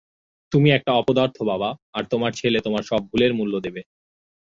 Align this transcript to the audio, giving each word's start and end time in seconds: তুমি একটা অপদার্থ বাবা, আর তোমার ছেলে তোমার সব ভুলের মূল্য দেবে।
তুমি 0.51 0.69
একটা 0.71 0.91
অপদার্থ 0.91 1.37
বাবা, 1.43 1.69
আর 1.93 2.03
তোমার 2.03 2.31
ছেলে 2.31 2.59
তোমার 2.59 2.83
সব 2.83 3.01
ভুলের 3.09 3.31
মূল্য 3.33 3.53
দেবে। 3.59 3.81